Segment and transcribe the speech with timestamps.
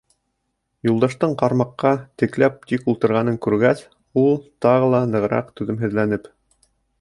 [0.87, 1.91] Юлдаштың ҡармаҡҡа
[2.21, 3.85] текләп тик ултырғанын күргәс,
[4.23, 4.35] ул,
[4.67, 6.29] тағы ла нығыраҡ түҙемһеҙләнеп: